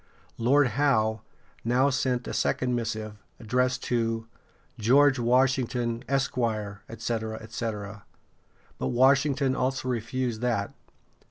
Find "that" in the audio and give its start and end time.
10.41-10.73